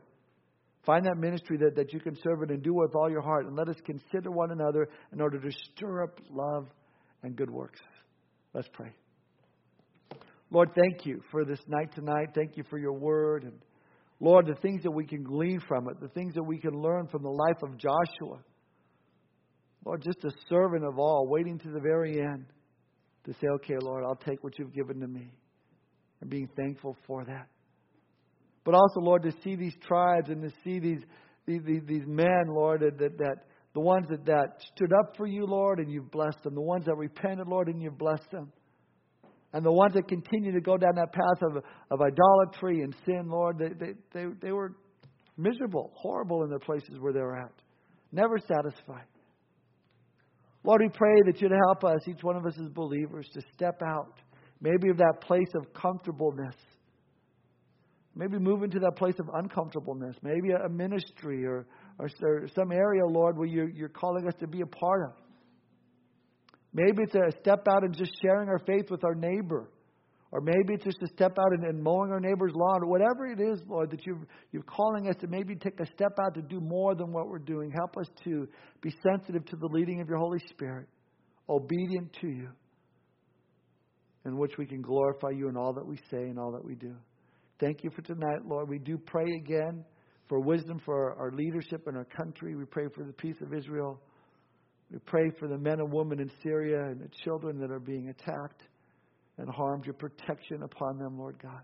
[0.86, 3.44] Find that ministry that, that you can serve in and do with all your heart.
[3.44, 6.68] And let us consider one another in order to stir up love
[7.22, 7.80] and good works.
[8.54, 8.94] Let's pray.
[10.52, 12.28] Lord, thank you for this night tonight.
[12.34, 13.44] Thank you for your word.
[13.44, 13.54] And
[14.20, 17.08] Lord, the things that we can glean from it, the things that we can learn
[17.08, 18.38] from the life of Joshua.
[19.84, 22.44] Lord, just a servant of all, waiting to the very end
[23.24, 25.32] to say, okay, Lord, I'll take what you've given to me.
[26.20, 27.48] And being thankful for that.
[28.62, 31.00] But also, Lord, to see these tribes and to see these,
[31.46, 33.36] these, these men, Lord, that, that, that
[33.72, 36.54] the ones that, that stood up for you, Lord, and you've blessed them.
[36.54, 38.52] The ones that repented, Lord, and you've blessed them.
[39.52, 43.28] And the ones that continue to go down that path of, of idolatry and sin,
[43.28, 44.74] Lord, they, they, they, they were
[45.36, 47.52] miserable, horrible in the places where they were at,
[48.12, 49.06] never satisfied.
[50.64, 53.82] Lord, we pray that you'd help us, each one of us as believers, to step
[53.84, 54.20] out,
[54.60, 56.54] maybe of that place of comfortableness.
[58.14, 61.66] Maybe move into that place of uncomfortableness, maybe a ministry or,
[61.98, 62.08] or,
[62.54, 65.21] some area, Lord, where you're, you're calling us to be a part of.
[66.74, 69.68] Maybe it's a step out and just sharing our faith with our neighbor.
[70.30, 72.82] Or maybe it's just a step out and, and mowing our neighbor's lawn.
[72.82, 76.18] Or whatever it is, Lord, that you're, you're calling us to maybe take a step
[76.24, 77.70] out to do more than what we're doing.
[77.70, 78.48] Help us to
[78.80, 80.88] be sensitive to the leading of your Holy Spirit,
[81.50, 82.48] obedient to you,
[84.24, 86.76] in which we can glorify you in all that we say and all that we
[86.76, 86.94] do.
[87.60, 88.70] Thank you for tonight, Lord.
[88.70, 89.84] We do pray again
[90.30, 92.56] for wisdom for our, our leadership in our country.
[92.56, 94.00] We pray for the peace of Israel.
[94.92, 98.10] We pray for the men and women in Syria and the children that are being
[98.10, 98.62] attacked
[99.38, 99.86] and harmed.
[99.86, 101.62] Your protection upon them, Lord God.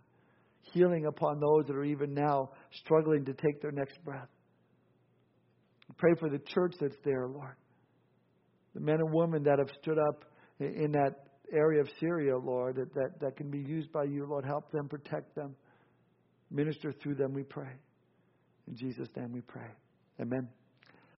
[0.72, 4.28] Healing upon those that are even now struggling to take their next breath.
[5.88, 7.54] We pray for the church that's there, Lord.
[8.74, 10.24] The men and women that have stood up
[10.58, 14.44] in that area of Syria, Lord, that, that, that can be used by you, Lord.
[14.46, 15.54] Help them, protect them,
[16.50, 17.72] minister through them, we pray.
[18.66, 19.68] In Jesus' name we pray.
[20.20, 20.48] Amen.